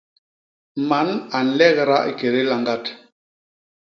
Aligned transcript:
Man 0.89 1.09
a 1.37 1.39
nlegda 1.47 1.97
i 2.09 2.11
kédé 2.19 2.41
lañgat. 2.49 2.85